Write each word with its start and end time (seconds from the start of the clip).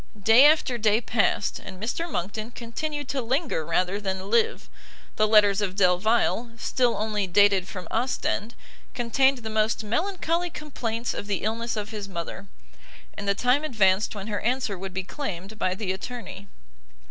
Day 0.19 0.47
after 0.47 0.79
day 0.79 0.99
passed, 0.99 1.59
and 1.59 1.79
Mr 1.79 2.09
Monckton 2.11 2.49
continued 2.55 3.07
to 3.09 3.21
linger 3.21 3.63
rather 3.63 4.01
than 4.01 4.31
live; 4.31 4.67
the 5.15 5.27
letters 5.27 5.61
of 5.61 5.75
Delvile, 5.75 6.53
still 6.57 6.95
only 6.97 7.27
dated 7.27 7.67
from 7.67 7.87
Ostend, 7.91 8.55
contained 8.95 9.37
the 9.43 9.49
most 9.51 9.83
melancholy 9.83 10.49
complaints 10.49 11.13
of 11.13 11.27
the 11.27 11.43
illness 11.43 11.75
of 11.77 11.89
his 11.91 12.09
mother; 12.09 12.47
and 13.15 13.27
the 13.27 13.35
time 13.35 13.63
advanced 13.63 14.15
when 14.15 14.25
her 14.25 14.39
answer 14.41 14.75
would 14.75 14.91
be 14.91 15.03
claimed 15.03 15.59
by 15.59 15.75
the 15.75 15.91
attorney. 15.91 16.47